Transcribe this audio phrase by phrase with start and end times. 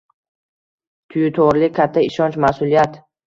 [1.15, 2.99] Tyutorlik- katta ishonch, ma’suliyat...ng